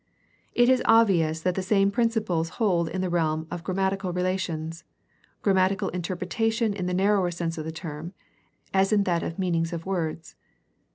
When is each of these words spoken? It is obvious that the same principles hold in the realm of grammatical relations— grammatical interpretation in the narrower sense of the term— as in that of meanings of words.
It 0.55 0.67
is 0.67 0.81
obvious 0.85 1.41
that 1.43 1.53
the 1.53 1.61
same 1.61 1.91
principles 1.91 2.49
hold 2.57 2.89
in 2.89 3.01
the 3.01 3.09
realm 3.11 3.45
of 3.51 3.63
grammatical 3.63 4.11
relations— 4.11 4.83
grammatical 5.43 5.89
interpretation 5.89 6.73
in 6.73 6.87
the 6.87 6.93
narrower 6.95 7.29
sense 7.29 7.55
of 7.59 7.65
the 7.65 7.71
term— 7.71 8.15
as 8.73 8.91
in 8.91 9.03
that 9.03 9.21
of 9.21 9.37
meanings 9.37 9.73
of 9.73 9.85
words. 9.85 10.33